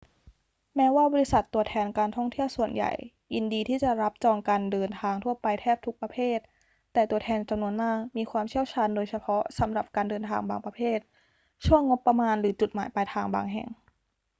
[0.75, 2.91] แม้ว่าบริษัทตัวแทนการท่องเที่ยวส่วนใหญ่
[3.33, 6.39] ยินดีที่จะรับจองการเดินทางทั่วไปแทบทุกประเภท
[6.93, 10.99] แต่ตัวแทนจำนวนมากมีความเชี่ยวชาญโดยเฉพาะสำหรับการเดินทางบางประเภท
[11.65, 13.69] ช่วงงบประมาณหรือจุดหมายปลายทางบางแห่ง